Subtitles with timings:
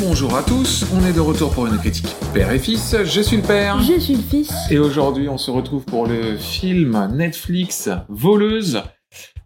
[0.00, 2.96] Bonjour à tous, on est de retour pour une critique père et fils.
[3.04, 3.80] Je suis le père.
[3.80, 4.52] Je suis le fils.
[4.70, 8.82] Et aujourd'hui, on se retrouve pour le film Netflix Voleuse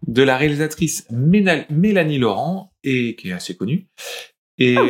[0.07, 3.87] de la réalisatrice Mélanie Laurent, et qui est assez connue.
[4.57, 4.83] Et Ah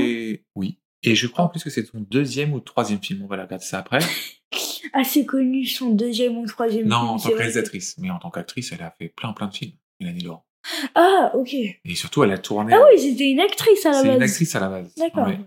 [0.55, 0.79] oui.
[1.03, 3.21] Et je crois en plus que c'est son deuxième ou troisième film.
[3.23, 3.99] On va la regarder ça après.
[4.93, 7.95] Assez connu, son deuxième ou troisième Non, film, en c'est tant que réalisatrice.
[7.99, 10.45] Mais en tant qu'actrice, elle a fait plein plein de films, Mélanie Laurent.
[10.95, 11.53] Ah, ok.
[11.53, 12.73] Et surtout, elle a tourné.
[12.73, 14.15] Ah oui, c'était une actrice à la c'est base.
[14.17, 14.95] une actrice à la base.
[14.95, 15.27] D'accord.
[15.27, 15.39] Ouais.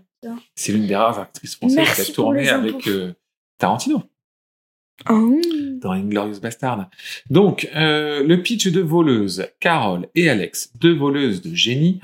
[0.55, 3.13] C'est l'une des rares actrices françaises Merci qui a tourné avec euh,
[3.57, 4.03] Tarantino.
[5.05, 5.19] Ah,
[5.81, 6.89] dans Inglorious Bastard.
[7.29, 11.99] Donc, euh, le pitch de voleuse, Carole et Alex, deux voleuses de génie,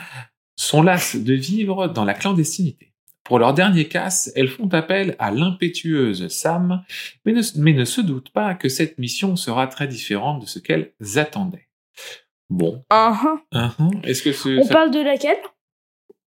[0.57, 2.91] sont lasses de vivre dans la clandestinité.
[3.23, 6.83] Pour leur dernier casse, elles font appel à l'impétueuse Sam,
[7.25, 10.59] mais ne, mais ne se doutent pas que cette mission sera très différente de ce
[10.59, 11.69] qu'elles attendaient.
[12.51, 13.71] Bon, ah, ah.
[13.79, 15.37] uhum, est-ce que ce, On ça- parle de laquelle?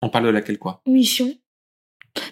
[0.02, 0.80] On parle de laquelle quoi?
[0.86, 1.34] Mission.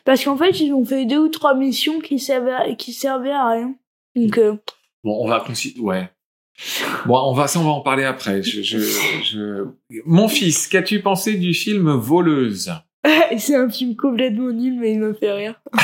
[0.05, 3.33] Parce qu'en fait, ils ont fait deux ou trois missions qui servaient à, qui servaient
[3.33, 3.75] à rien.
[4.15, 4.55] Donc, euh,
[5.03, 5.83] Bon, on va considérer.
[5.85, 6.09] Ouais.
[7.07, 8.45] Bon, on va, ça, on va en parler après.
[8.45, 9.67] Je, je, je...
[10.05, 12.71] Mon fils, qu'as-tu pensé du film Voleuse?
[13.39, 15.61] C'est un film complètement nul, mais il me fait rire.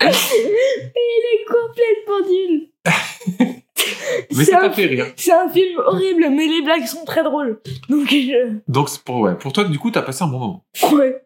[0.00, 2.68] il est complètement nul.
[4.32, 5.06] Mais C'est ça t'a fait rire.
[5.16, 7.60] C'est un film horrible, mais les blagues sont très drôles.
[7.88, 8.58] Donc, je...
[8.68, 10.64] Donc, pour, ouais, pour toi, du coup, t'as passé un bon moment.
[10.92, 11.22] Ouais.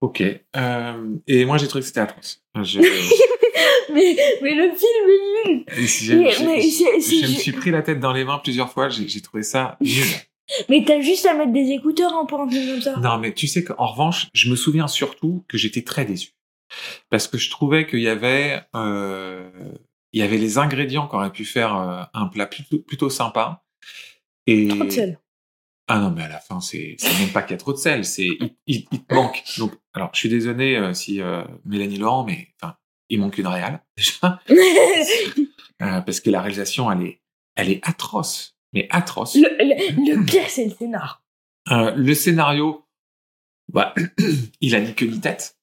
[0.00, 0.22] Ok.
[0.56, 2.42] Euh, et moi, j'ai trouvé que c'était atroce.
[2.62, 2.80] Je,
[3.92, 5.88] Mais, mais le film est nul.
[5.88, 8.88] si je me suis pris la tête dans les mains plusieurs fois.
[8.88, 10.06] J'ai trouvé ça nul.
[10.68, 12.96] Mais t'as juste à mettre des écouteurs hein, pour un film comme ça.
[12.98, 16.30] Non, mais tu sais qu'en revanche, je me souviens surtout que j'étais très déçu.
[17.10, 19.48] Parce que je trouvais qu'il y avait, euh,
[20.12, 23.64] il y avait les ingrédients qui auraient pu faire euh, un plat plutôt, plutôt sympa.
[24.46, 24.68] Et...
[24.68, 25.18] Trop de sel.
[25.88, 28.04] Ah non, mais à la fin, c'est même pas qu'il y a trop de sel,
[28.04, 29.42] c'est il, il, il te manque.
[29.58, 32.76] Donc, alors, je suis désolé euh, si euh, Mélanie Laurent, mais enfin,
[33.08, 34.40] il manque une réale déjà,
[35.82, 37.20] euh, parce que la réalisation, elle est,
[37.56, 39.34] elle est atroce, mais atroce.
[39.34, 41.22] le, le, le pire, c'est le scénar.
[41.68, 42.86] Le scénario,
[43.72, 43.94] bah,
[44.60, 45.58] il a ni queue ni tête.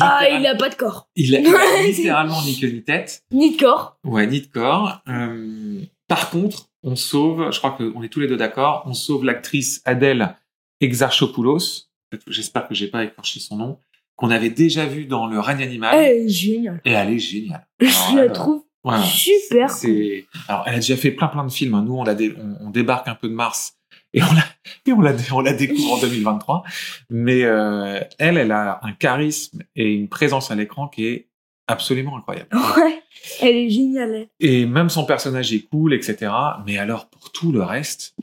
[0.00, 1.08] Ah, il a pas de corps.
[1.16, 3.22] il a, il a littéralement ni queue ni tête.
[3.32, 3.98] Ni de corps.
[4.04, 5.00] Ouais, ni de corps.
[5.08, 9.24] Euh, par contre, on sauve, je crois qu'on est tous les deux d'accord, on sauve
[9.24, 10.36] l'actrice Adèle
[10.80, 11.88] Exarchopoulos,
[12.28, 13.78] j'espère que j'ai pas écorché son nom,
[14.16, 16.80] qu'on avait déjà vu dans Le règne animal, Elle est géniale.
[16.84, 17.66] et elle est géniale.
[17.80, 18.64] Je la elle, trouve
[19.04, 19.70] super.
[19.70, 21.78] C'est, alors, elle a déjà fait plein plein de films.
[21.84, 23.74] Nous, on la dé- on, on débarque un peu de Mars
[24.14, 24.44] et on la,
[24.86, 26.64] et on la, on la découvre en 2023.
[27.10, 31.28] Mais euh, elle, elle a un charisme et une présence à l'écran qui est
[31.66, 32.48] absolument incroyable.
[32.76, 33.02] Ouais.
[33.40, 34.28] Elle est géniale.
[34.40, 36.32] Et même son personnage est cool, etc.
[36.66, 38.14] Mais alors, pour tout le reste,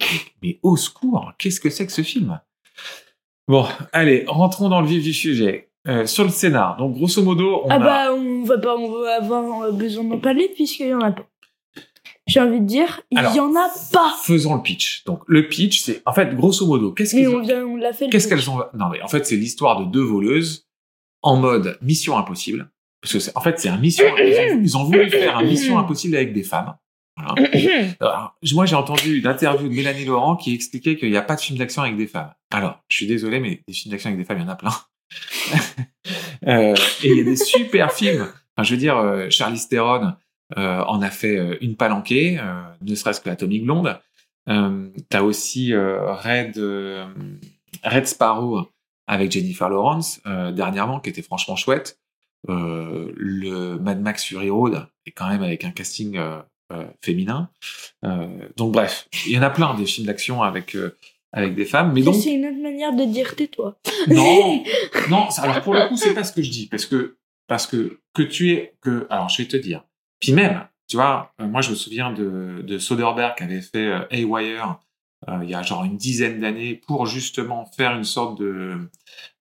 [0.41, 2.40] mais, au secours, qu'est-ce que c'est que ce film?
[3.47, 5.69] Bon, allez, rentrons dans le vif du sujet.
[5.88, 7.79] Euh, sur le scénar, donc grosso modo, on Ah a...
[7.79, 11.12] bah, on va pas on va avoir euh, besoin d'en parler puisqu'il y en a
[11.12, 11.28] pas.
[12.28, 14.16] J'ai envie de dire, il y en a pas.
[14.24, 15.03] Faisons le pitch.
[15.06, 17.94] Donc, le pitch, c'est, en fait, grosso modo, qu'est-ce Mais qu'ils on, vient- on l'a
[17.94, 18.09] fait.
[18.09, 20.68] Qu'est-ce qu'elles ont Non, mais en fait, c'est l'histoire de deux voleuses
[21.22, 22.69] en mode mission impossible.
[23.02, 24.06] Parce que, c'est- en fait, c'est un mission.
[24.18, 26.75] Ils ont, ils ont voulu faire un mission impossible avec des femmes.
[27.18, 27.50] Voilà.
[28.02, 31.36] Alors, moi, j'ai entendu une interview de Mélanie Laurent qui expliquait qu'il n'y a pas
[31.36, 32.34] de film d'action avec des femmes.
[32.52, 34.56] Alors, je suis désolé, mais des films d'action avec des femmes, il y en a
[34.56, 34.72] plein.
[36.47, 38.22] Euh, et il y a des super films.
[38.56, 40.12] Enfin, je veux dire, euh, Charlize Theron euh,
[40.56, 44.00] en a fait euh, une palanquée, euh, ne serait-ce que Atomic Blonde.
[44.50, 47.06] Euh, T'as aussi euh, Red, euh,
[47.83, 48.67] Red Sparrow
[49.07, 52.00] avec Jennifer Lawrence euh, dernièrement, qui était franchement chouette.
[52.50, 56.39] Euh, le Mad Max Fury Road est quand même avec un casting euh,
[56.72, 57.50] euh, féminin.
[58.03, 60.95] Euh, donc bref, il y en a plein des films d'action avec euh,
[61.33, 63.77] avec des femmes, mais donc c'est une autre manière de dire tais-toi.
[64.07, 64.63] non,
[65.09, 65.27] non.
[65.39, 68.21] Alors pour le coup, c'est pas ce que je dis, parce que parce que que
[68.24, 69.06] tu es que.
[69.09, 69.83] Alors je vais te dire.
[70.33, 74.06] Même, tu vois, euh, moi je me souviens de de Soderbergh qui avait fait euh,
[74.12, 74.80] Haywire
[75.30, 78.89] euh, il y a genre une dizaine d'années pour justement faire une sorte de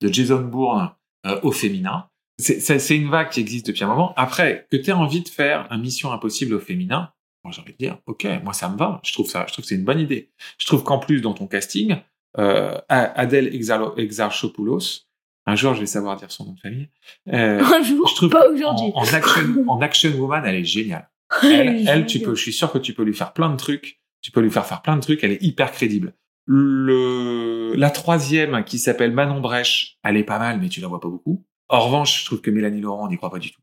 [0.01, 0.93] Jason Bourne
[1.27, 2.09] euh, au féminin.
[2.39, 4.13] C'est une vague qui existe depuis un moment.
[4.17, 7.13] Après, que tu aies envie de faire un Mission Impossible au féminin,
[7.45, 9.01] moi j'ai envie de dire, ok, moi ça me va.
[9.05, 10.33] Je trouve ça, je trouve que c'est une bonne idée.
[10.59, 11.97] Je trouve qu'en plus dans ton casting,
[12.39, 15.07] euh, Adèle Exarchopoulos,
[15.47, 16.89] un jour je vais savoir dire son nom de famille.
[17.33, 18.91] Euh, Un jour, je trouve pas aujourd'hui.
[18.95, 21.09] En, action, en action woman, elle est géniale.
[21.43, 24.01] Elle tu peux, je suis sûr que tu peux lui faire plein de trucs.
[24.21, 25.23] Tu peux lui faire faire plein de trucs.
[25.25, 26.15] Elle est hyper crédible.
[26.47, 31.01] Le, la troisième, qui s'appelle Manon Brèche, elle est pas mal, mais tu la vois
[31.01, 31.45] pas beaucoup.
[31.69, 33.61] En revanche, je trouve que Mélanie Laurent, on n'y croit pas du tout.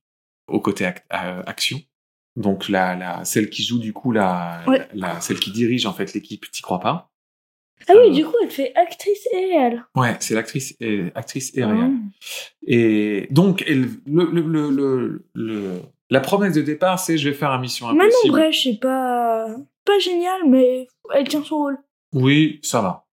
[0.48, 1.80] Au côté act- euh, action.
[2.36, 4.88] Donc, la, la, celle qui joue, du coup, la, Ouais.
[4.94, 7.11] la, celle qui dirige, en fait, l'équipe, t'y crois pas.
[7.88, 9.86] Ah oui, du coup, elle fait actrice et réelle.
[9.96, 11.92] Ouais, c'est l'actrice et actrice et réelle.
[11.94, 12.28] Ah.
[12.68, 17.36] Et donc, elle- le, le, le, le, le- la promesse de départ, c'est je vais
[17.36, 18.32] faire un mission Manon impossible.
[18.34, 19.48] Brèche, c'est pas,
[19.86, 21.78] pas génial, mais elle tient son rôle.
[22.14, 23.08] Oui, ça va.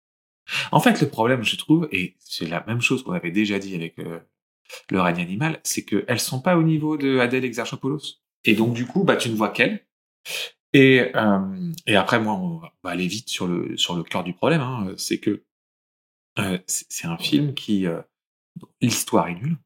[0.73, 3.75] En fait, le problème, je trouve, et c'est la même chose qu'on avait déjà dit
[3.75, 4.19] avec euh,
[4.91, 8.17] le règne animal, c'est qu'elles sont pas au niveau de Adèle Exarchopoulos.
[8.45, 9.85] Et donc, du coup, bah, tu ne vois qu'elle.
[10.73, 14.35] Et, euh, et après, moi, on va aller vite sur le, sur le cœur du
[14.35, 14.61] problème.
[14.61, 15.43] Hein, c'est que
[16.39, 17.87] euh, c'est un film qui...
[17.87, 18.01] euh,
[18.81, 19.57] L'histoire est nulle.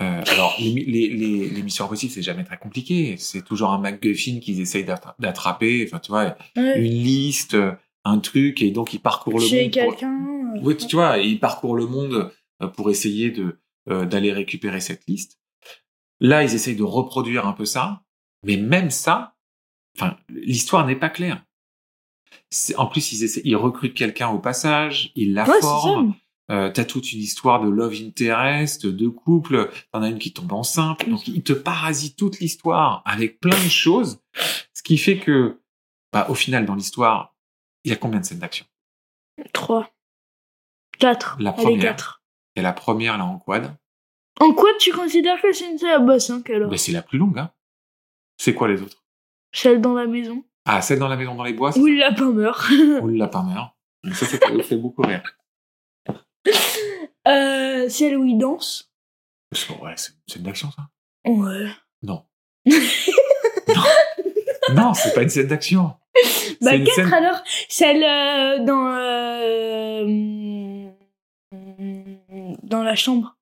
[0.00, 3.16] Euh, alors, les, les, les, les missions impossibles, c'est jamais très compliqué.
[3.18, 5.84] C'est toujours un MacGuffin qu'ils essayent d'attra- d'attraper.
[5.86, 6.78] Enfin, tu vois, Ouais.
[6.80, 7.56] une liste,
[8.04, 9.72] un truc, et donc ils parcourent le Chez monde.
[9.72, 10.54] pour- quelqu'un.
[10.56, 14.80] euh, Oui, tu vois, ils parcourent le monde euh, pour essayer de euh, d'aller récupérer
[14.80, 15.38] cette liste.
[16.20, 18.02] Là, ils essayent de reproduire un peu ça,
[18.44, 19.34] mais même ça,
[19.96, 21.44] enfin, l'histoire n'est pas claire.
[22.76, 26.14] En plus, ils, essaient, ils recrutent quelqu'un au passage, ils la Ouais, forment.
[26.50, 29.70] Euh, T'as toute une histoire de love interest, de couple.
[29.92, 31.08] T'en as une qui tombe enceinte.
[31.08, 34.20] Donc, ils te parasitent toute l'histoire avec plein de choses.
[34.74, 35.60] Ce qui fait que,
[36.12, 37.36] bah, au final, dans l'histoire,
[37.84, 38.66] il y a combien de scènes d'action?
[39.52, 39.92] 3.
[40.98, 41.36] 4.
[41.38, 41.80] La première.
[41.82, 42.22] 4.
[42.56, 43.76] Il y a la première, là, en quad?
[44.40, 47.02] En quoi tu considères que c'est une série à boss 5 alors Ben, c'est la
[47.02, 47.52] plus longue, hein.
[48.38, 48.99] C'est quoi les autres?
[49.52, 50.44] Celle dans la maison.
[50.64, 52.70] Ah, celle dans la maison dans les bois, Où le lapin meurt.
[52.70, 53.74] Ou le lapin meurt.
[54.14, 55.22] Ça, ça fait, beaucoup rire.
[57.28, 58.90] Euh, celle où il danse.
[59.82, 60.88] Ouais, c'est c'est une action, ça
[61.26, 61.68] Ouais.
[62.02, 62.24] Non.
[62.66, 62.74] non,
[64.74, 65.82] non c'est pas une scène d'action.
[66.62, 67.42] Bah C'est une 4 scène- alors.
[67.68, 68.86] Celle euh, dans...
[68.94, 70.88] euh,
[72.62, 73.36] dans la chambre.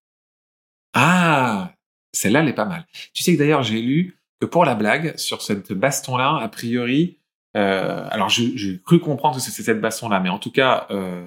[0.95, 1.73] Ah,
[2.13, 2.87] celle-là, elle est pas mal.
[3.13, 7.19] Tu sais que d'ailleurs, j'ai lu que pour la blague, sur cette baston-là, a priori,
[7.57, 11.27] euh, alors j'ai cru comprendre que c'était cette baston-là, mais en tout cas, euh,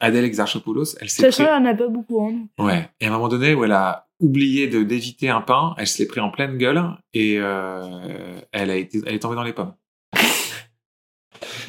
[0.00, 1.36] Adèle Exarchopoulos, elle s'est Ça, pris...
[1.36, 2.24] ça, il n'y en a pas beaucoup.
[2.24, 2.46] Hein.
[2.58, 2.88] Ouais.
[3.00, 5.98] Et à un moment donné où elle a oublié de d'éviter un pain, elle se
[5.98, 6.82] l'est pris en pleine gueule
[7.14, 9.74] et euh, elle a été, elle est tombée dans les pommes.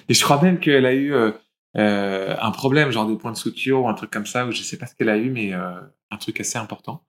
[0.09, 1.31] et je crois même qu'elle a eu euh,
[1.77, 4.61] euh, un problème, genre des points de suture ou un truc comme ça, ou je
[4.61, 5.79] sais pas ce qu'elle a eu, mais euh,
[6.11, 7.03] un truc assez important.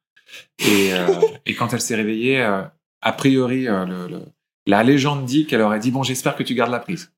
[0.61, 1.07] Et, euh,
[1.47, 2.63] et quand elle s'est réveillée, euh,
[3.03, 4.25] a priori, euh, le, le-
[4.67, 7.13] la légende dit qu'elle aurait dit bon, j'espère que tu gardes la prise.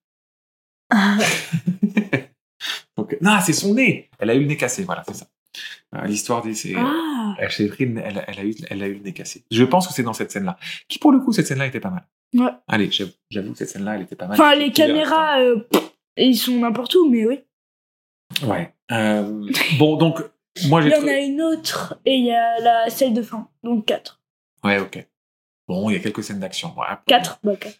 [0.91, 1.17] Ah,
[2.97, 4.09] Donc non, c'est son nez.
[4.19, 5.27] Elle a eu le nez cassé, voilà, c'est ça.
[5.95, 6.75] Euh, L'histoire dit c'est.
[6.77, 7.35] ah.
[7.39, 9.45] Elle s'est pris, le- elle, elle a eu, elle a eu le nez cassé.
[9.51, 10.57] Je pense que c'est dans cette scène-là.
[10.89, 12.07] Qui, pour le coup, cette scène-là était pas mal.
[12.35, 12.51] Ouais.
[12.69, 12.91] Allez,
[13.31, 14.35] j'avoue que cette scène-là, elle était pas mal.
[14.41, 15.83] Enfin, les caméras, euh, pff,
[16.17, 17.41] ils sont n'importe où, mais oui.
[18.45, 18.73] Ouais.
[18.91, 19.49] Euh,
[19.79, 20.21] bon, donc,
[20.69, 20.97] moi, Il j'ai.
[20.97, 23.49] y en a une autre, et il y a la celle de fin.
[23.63, 24.21] Donc 4.
[24.65, 25.07] Ouais, ok.
[25.69, 26.75] Bon, il y a quelques scènes d'action.
[26.79, 26.87] Ouais.
[27.07, 27.39] 4.
[27.43, 27.75] Bah, 4.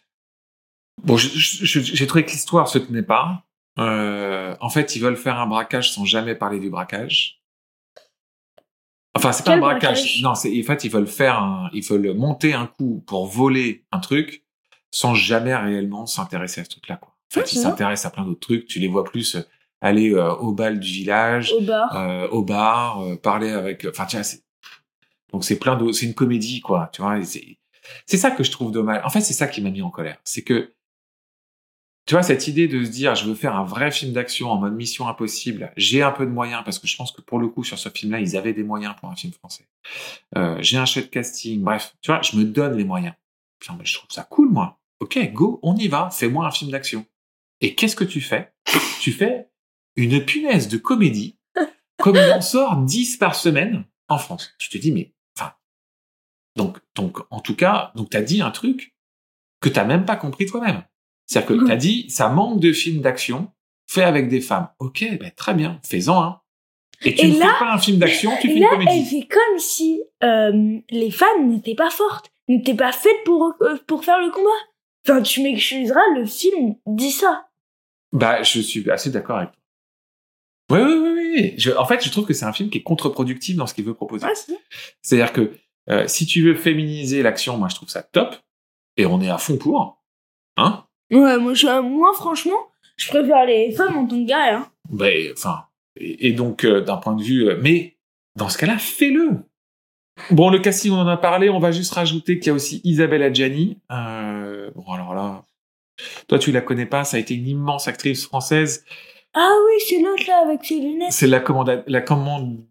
[1.03, 1.27] Bon, je-
[1.81, 3.43] j'ai trouvé que l'histoire se tenait pas.
[3.79, 7.41] Euh, en fait, ils veulent faire un braquage sans jamais parler du braquage.
[9.13, 9.81] Enfin, c'est pas un braquage.
[9.99, 10.21] braquage?
[10.23, 13.85] Non, c'est en fait ils veulent faire un, ils veulent monter un coup pour voler
[13.91, 14.43] un truc
[14.91, 16.97] sans jamais réellement s'intéresser à ce truc-là.
[16.97, 17.09] Quoi.
[17.09, 18.65] En fait, Ouais, ils s'intéressent à plein d'autres trucs.
[18.65, 19.41] Tu les vois plus euh,
[19.81, 21.95] aller euh, au bal du village, Au bar.
[21.95, 23.85] euh, au bar, euh, parler avec.
[23.85, 24.43] Enfin, c'est
[25.31, 26.89] donc c'est plein de, c'est une comédie quoi.
[26.93, 27.57] Tu vois, c'est
[28.05, 29.01] c'est ça que je trouve dommage.
[29.05, 30.73] En fait, c'est ça qui m'a mis en colère, c'est que
[32.05, 34.57] tu vois cette idée de se dire je veux faire un vrai film d'action en
[34.57, 35.71] mode Mission Impossible.
[35.75, 37.89] J'ai un peu de moyens parce que je pense que pour le coup sur ce
[37.89, 39.67] film-là ils avaient des moyens pour un film français.
[40.37, 43.15] Euh, J'ai un chef de casting, bref, tu vois, je me donne les moyens.
[43.59, 44.79] Putain, mais je trouve ça cool moi.
[44.99, 46.09] Ok, go, on y va.
[46.11, 47.05] Fais-moi un film d'action.
[47.61, 48.53] Et qu'est-ce que tu fais?
[49.01, 49.49] Tu fais
[49.95, 51.37] une punaise de comédie,
[51.97, 54.53] comme il en sort 10 par semaine en France.
[54.59, 55.13] Tu te dis, mais.
[56.55, 58.95] Donc, donc, en tout cas, donc t'as dit un truc
[59.61, 60.83] que t'as même pas compris toi-même.
[61.27, 63.51] C'est-à-dire que t'as dit, ça manque de films d'action
[63.87, 64.69] fait avec des femmes.
[64.79, 66.41] Ok, ben, très bien, fais-en un.
[67.03, 68.69] Et tu Et ne là- fais pas un film d'action, tu fais Et une là,
[68.69, 68.91] comédie.
[68.97, 73.75] elle fait comme si euh, les femmes n'étaient pas fortes, n'étaient pas faites pour, euh,
[73.87, 74.49] pour faire le combat.
[75.07, 77.49] Enfin, tu m'excuseras, le film dit ça.
[78.13, 79.59] Bah, je suis assez d'accord avec toi.
[80.71, 81.53] Oui, oui, oui, oui.
[81.57, 83.83] Je- en fait, je trouve que c'est un film qui est contre-productif dans ce qu'il
[83.85, 84.25] veut proposer.
[84.25, 84.33] Ouais.
[85.01, 85.51] C'est-à-dire que
[85.89, 88.35] euh, si tu veux féminiser l'action, moi je trouve ça top,
[88.97, 90.01] et on est à fond pour.
[90.57, 92.57] Hein Ouais, moi, je, moi, franchement,
[92.97, 94.57] je préfère les femmes en tant que gars.
[94.57, 94.69] Hein.
[94.89, 95.65] ben, enfin,
[95.95, 97.97] et, et donc euh, d'un point de vue, euh, mais
[98.35, 99.31] dans ce cas-là, fais-le.
[100.31, 101.49] Bon, le casting, on en a parlé.
[101.49, 103.77] On va juste rajouter qu'il y a aussi Isabelle Adjani.
[103.89, 105.43] Bon, alors là,
[106.27, 107.03] toi tu la connais pas.
[107.03, 108.85] Ça a été une immense actrice française.
[109.33, 111.11] Ah oui, c'est l'autre là avec ses lunettes.
[111.11, 112.63] C'est la commanda- la commande,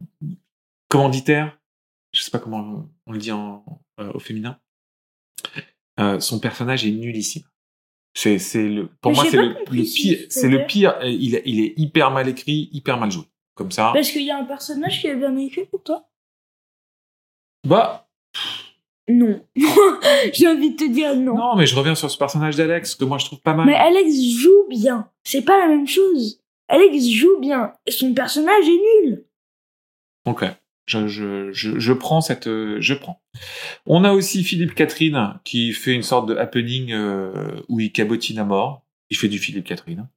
[0.89, 1.57] commanditaire.
[2.15, 3.65] Je sais pas comment on le dit en,
[4.01, 4.59] euh, au féminin.
[5.99, 7.43] Euh, son personnage est nullissime.
[8.17, 10.97] C'est, c'est le, pour Mais moi, c'est le, pire, c'est le pire.
[11.03, 13.25] Il, est- il est hyper mal écrit, hyper mal joué.
[13.57, 13.91] Comme ça.
[13.93, 16.09] Parce qu'il y a un personnage qui est bien écrit pour toi?
[17.67, 18.09] Bah,
[19.09, 19.45] Non.
[20.33, 21.37] J'ai envie de te dire non.
[21.37, 23.67] non, mais je reviens sur ce personnage d'Alex que moi je trouve pas mal.
[23.67, 25.11] Mais Alex joue bien.
[25.25, 26.41] C'est pas la même chose.
[26.69, 27.73] Alex joue bien.
[27.87, 29.25] Et son personnage est nul.
[30.27, 30.45] Ok.
[30.87, 33.23] Je, je, je, je prends cette, je prends.
[33.87, 38.39] On a aussi Philippe Catherine qui fait une sorte de happening euh, où il cabotine
[38.39, 38.85] à mort.
[39.11, 40.09] Il fait du Philippe Catherine.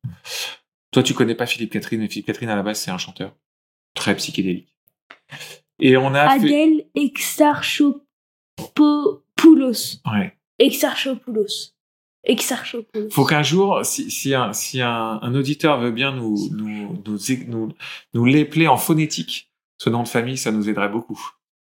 [0.91, 3.35] Toi, tu connais pas Philippe Catherine, mais Philippe Catherine à la base c'est un chanteur
[3.93, 4.73] très psychédélique.
[5.79, 8.01] Et on a fait, Adèle Exarchopoulos.
[10.11, 10.33] ouais.
[10.59, 11.73] Exarchopoulos.
[12.23, 13.09] Exarchopoulos.
[13.11, 17.17] Faut qu'un jour, si, si, un, si un, un auditeur veut bien nous, nous, nous,
[17.47, 17.73] nous,
[18.13, 21.19] nous l'épeler en phonétique, ce nom de famille, ça nous aiderait beaucoup.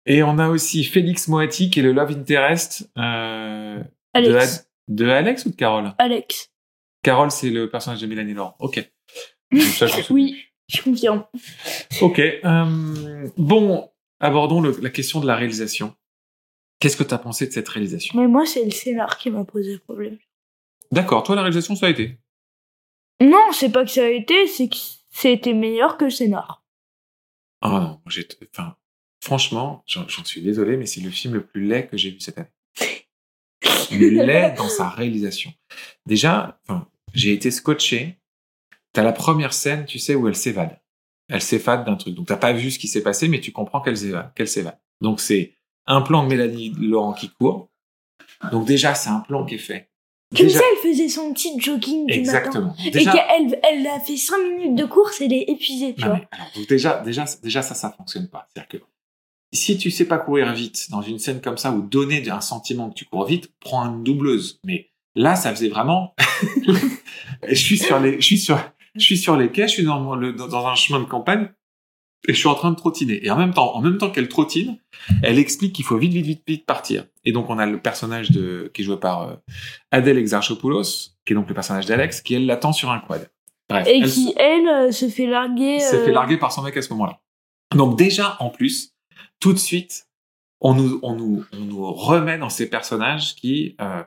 [0.07, 3.85] Et on a aussi Félix Moati, qui est le love interest euh, de,
[4.15, 4.57] Alex.
[4.59, 5.93] Ad- de Alex ou de Carole?
[5.99, 6.51] Alex.
[7.03, 8.57] Carole, c'est le personnage de Mélanie Laurent.
[8.59, 8.91] Ok.
[9.59, 10.13] Ça, je.
[10.13, 11.25] Oui, je confirme.
[12.01, 12.19] Ok.
[12.21, 15.95] euh, bon, abordons le- la question de la réalisation.
[16.81, 18.19] Qu'est-ce que tu as pensé de cette réalisation?
[18.19, 20.17] Mais moi, c'est le scénar qui m'a posé problème.
[20.93, 22.19] D'accord, toi, la réalisation, ça a été?
[23.21, 24.77] Non, c'est pas que ça a été, c'est que
[25.11, 26.63] c'était meilleur que le scénar.
[27.61, 28.77] Ah non, j'ai, enfin,
[29.21, 32.39] franchement, j'en suis désolé, mais c'est le film le plus laid que j'ai vu cette
[32.39, 32.49] année.
[33.91, 35.53] Le laid dans sa réalisation.
[36.07, 38.19] Déjà, enfin, j'ai été scotché.
[38.93, 40.81] T'as la première scène, tu sais, où elle s'évade.
[41.29, 42.15] Elle s'évade d'un truc.
[42.15, 44.33] Donc t'as pas vu ce qui s'est passé, mais tu comprends qu'elle s'évade.
[44.35, 44.79] Qu'elle s'évade.
[45.01, 45.55] Donc c'est
[45.87, 47.71] un plan de Mélanie Laurent qui court.
[48.53, 49.91] Donc déjà, c'est un plan qui est fait.
[50.37, 52.21] Comme Déjà- ça, elle faisait son petit jogging du matin.
[52.21, 52.75] Exactement.
[52.85, 56.09] Et Déjà, qu'elle elle a fait 5 minutes de course, elle est épuisée, tu Non,
[56.09, 56.17] vois.
[56.19, 58.47] mais alors, donc déjà, déjà, déjà, ça, ça fonctionne pas.
[58.53, 58.87] C'est-à-dire que
[59.53, 62.91] si tu sais pas courir vite dans une scène comme ça ou donner un sentiment
[62.91, 64.61] que tu cours vite, prends une doubleuse.
[64.65, 66.15] Mais là, ça faisait vraiment.
[67.49, 68.59] je suis sur les, je suis sur,
[68.95, 71.51] je suis sur les quais, je suis dans, mon- le- dans un chemin de campagne
[72.27, 73.25] et je suis en train de trottiner.
[73.25, 74.79] Et en même temps, en même temps qu'elle trottine,
[75.23, 77.05] elle explique qu'il faut vite, vite, vite, vite partir.
[77.25, 79.35] Et donc, on a le personnage de, qui est joué par euh,
[79.91, 83.31] Adèle Exarchopoulos, qui est donc le personnage d'Alex, qui elle l'attend sur un quad.
[83.69, 85.79] Bref, Et elle qui, elle, euh, se fait larguer.
[85.79, 87.21] s'est euh, fait larguer par son mec à ce moment-là.
[87.75, 88.95] Donc déjà, en plus,
[89.41, 90.09] tout de suite,
[90.61, 94.03] on nous, on nous, on nous remet dans ces personnages qui, euh,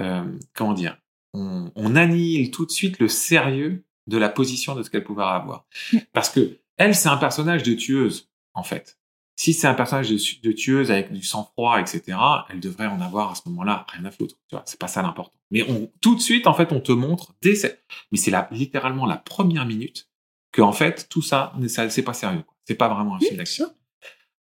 [0.00, 0.98] euh, comment dire,
[1.32, 5.22] on, on annihile tout de suite le sérieux de la position de ce qu'elle pouvait
[5.22, 5.66] avoir.
[6.12, 8.98] Parce que elle, c'est un personnage de tueuse, en fait.
[9.36, 12.16] Si c'est un personnage de, tueuse avec du sang-froid, etc.,
[12.48, 14.36] elle devrait en avoir à ce moment-là rien à foutre.
[14.48, 15.38] Tu vois, c'est pas ça l'important.
[15.50, 18.48] Mais on, tout de suite, en fait, on te montre dès cette, mais c'est la,
[18.50, 20.08] littéralement la première minute
[20.52, 22.42] que en fait tout ça, ça c'est pas sérieux.
[22.46, 22.56] quoi.
[22.64, 23.66] C'est pas vraiment un film d'action.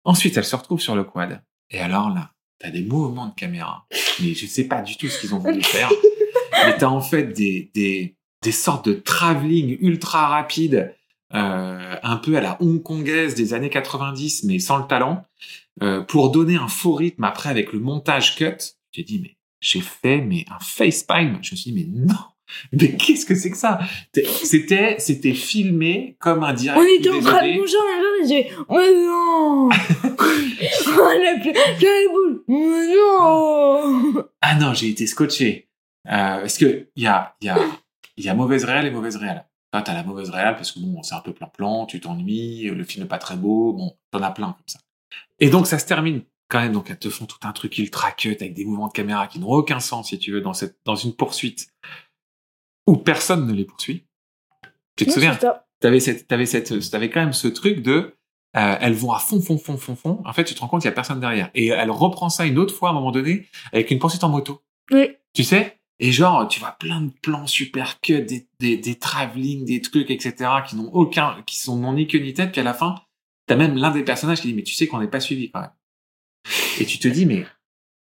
[0.03, 1.41] Ensuite, elle se retrouve sur le quad.
[1.71, 3.87] Et alors là, t'as des mouvements de caméra.
[4.21, 5.89] Mais je sais pas du tout ce qu'ils ont voulu faire.
[6.65, 10.93] mais t'as en fait des, des, des sortes de travelling ultra rapides,
[11.33, 11.66] euh,
[12.07, 15.25] un peu à la hongkongaise des années 90, mais sans le talent,
[15.83, 18.57] euh, pour donner un faux rythme après avec le montage cut.
[18.91, 21.39] J'ai dit, mais j'ai fait mais un facepalm.
[21.41, 22.15] Je me suis dit, mais non,
[22.71, 23.79] mais qu'est-ce que c'est que ça?
[24.13, 26.79] C'était, c'était filmé comme un direct.
[26.81, 27.77] On était en train de manger
[28.23, 29.69] et j'ai Oh non
[30.09, 35.67] Oh la la boule Oh non Ah non, j'ai été scotché.
[36.07, 37.59] Euh, parce que il y a, il y a,
[38.15, 39.45] il y a mauvaise réelle et mauvaise réelle.
[39.71, 43.03] T'as la mauvaise réelle parce que bon, c'est un peu plan-plan, tu t'ennuies, le film
[43.03, 44.79] n'est pas très beau, bon, t'en as plein comme ça.
[45.39, 46.71] Et donc, ça se termine quand même.
[46.71, 49.39] Donc, elles te font tout un truc ultra cut avec des mouvements de caméra qui
[49.39, 51.67] n'ont aucun sens, si tu veux, dans cette, dans une poursuite
[52.87, 54.07] où personne ne les poursuit.
[54.95, 55.37] Tu te souviens?
[55.79, 58.17] T'avais cette, t'avais cette, t'avais quand même ce truc de,
[58.55, 60.21] euh, elles vont à fond, fond, fond, fond, fond.
[60.25, 61.51] En fait, tu te rends compte qu'il y a personne derrière.
[61.53, 64.29] Et elle reprend ça une autre fois à un moment donné avec une poursuite en
[64.29, 64.63] moto.
[64.89, 65.09] Oui.
[65.33, 65.76] Tu sais?
[65.99, 70.11] Et genre, tu vois plein de plans super cut, des, des, des travelling, des trucs,
[70.11, 72.95] etc., qui n'ont aucun, qui sont non ni queue ni tête, puis à la fin,
[73.47, 75.61] t'as même l'un des personnages qui dit, mais tu sais qu'on n'est pas suivi quand
[75.61, 75.73] même.
[76.79, 77.45] Et tu te dis, mais,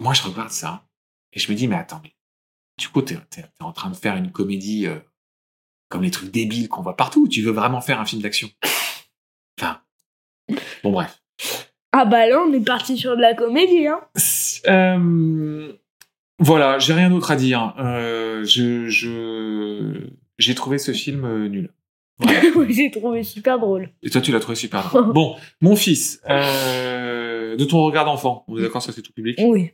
[0.01, 0.87] moi je regarde ça,
[1.33, 2.15] et je me dis, mais attends, mais,
[2.79, 5.01] du coup, t'es, t'es, t'es en train de faire une comédie, euh,
[5.89, 8.49] comme les trucs débiles qu'on voit partout, ou tu veux vraiment faire un film d'action?
[9.61, 9.83] Enfin.
[10.83, 11.21] Bon, bref.
[11.93, 14.01] Ah bah là, on est parti sur de la comédie, hein.
[14.69, 15.73] Euh,
[16.41, 17.75] voilà, j'ai rien d'autre à dire.
[17.79, 21.73] Euh, je, je, j'ai trouvé ce film euh, nul.
[22.19, 22.41] Voilà.
[22.69, 23.91] J'ai trouvé super drôle.
[24.03, 25.11] Et toi, tu l'as trouvé super drôle.
[25.15, 29.39] Bon, mon fils, euh, de ton regard d'enfant, on est d'accord, ça c'est tout public.
[29.43, 29.71] Oui.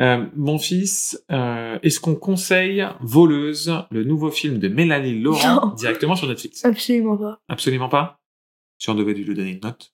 [0.00, 5.74] Euh, mon fils, euh, est-ce qu'on conseille Voleuse, le nouveau film de Mélanie Laurent, Non.
[5.74, 6.64] directement sur Netflix?
[6.64, 7.40] Absolument pas.
[7.48, 8.20] Absolument pas?
[8.78, 9.92] Si on devait lui donner une note.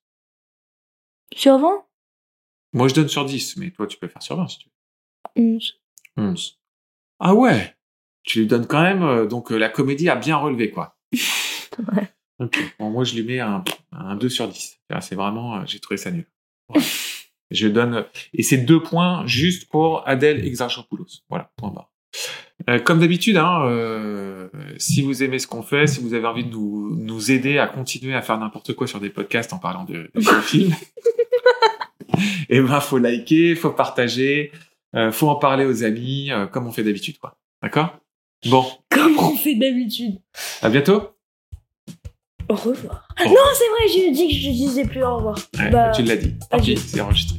[1.34, 1.84] Sur 20
[2.72, 4.70] Moi, je donne sur 10, mais toi, tu peux faire sur 20 si tu 11.
[4.70, 4.77] veux.
[5.36, 6.58] 11.
[7.20, 7.74] Ah ouais
[8.28, 10.96] tu lui donnes quand même, euh, donc euh, la comédie a bien relevé, quoi.
[11.94, 12.08] Ouais.
[12.40, 12.58] Ok.
[12.80, 14.80] Bon, moi, je lui mets un, un 2 sur 10.
[14.90, 16.26] Ah, C'est vraiment, euh, j'ai trouvé ça nul.
[16.68, 16.84] Voilà.
[17.52, 18.04] je donne,
[18.34, 21.22] et c'est deux points juste pour Adèle Exarchopoulos.
[21.28, 21.92] Voilà, point barre.
[22.68, 26.44] Euh, comme d'habitude, hein, euh, si vous aimez ce qu'on fait, si vous avez envie
[26.44, 29.84] de nous, nous aider à continuer à faire n'importe quoi sur des podcasts en parlant
[29.84, 30.74] de, de ce film,
[32.48, 34.50] et ben faut liker, faut partager,
[34.96, 37.36] euh, faut en parler aux amis, euh, comme on fait d'habitude, quoi.
[37.62, 37.98] D'accord?
[38.46, 40.20] Bon, Comme on fait d'habitude.
[40.62, 41.10] à bientôt.
[42.48, 43.06] Au revoir.
[43.20, 45.36] Au Non, c'est vrai, j'ai dit que je disais plus au revoir.
[45.58, 46.34] Ouais, Bah, tu l'as dit.
[46.50, 46.76] Tant adieu.
[46.76, 47.38] c'est enregistré.